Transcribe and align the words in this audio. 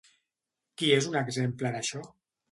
Qui 0.81 0.87
és 0.95 1.09
un 1.09 1.17
exemple 1.19 1.73
d'això? 1.75 2.01